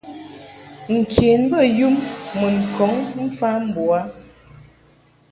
Nken 0.95 1.41
bey 1.51 1.69
um 1.87 1.95
mun 2.37 2.55
kɔŋ 2.75 2.93
mfa 3.25 3.49
mbo 3.67 3.81
u 3.85 3.87
a. 3.99 4.01